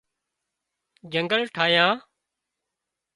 جنگل 1.13 1.43
ٺاهيان 1.55 1.97